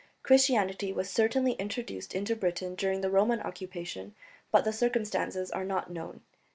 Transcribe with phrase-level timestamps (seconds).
[0.23, 4.15] Christianity was certainly introduced into Britain during the Roman occupation,
[4.51, 6.21] but the circumstances are not known.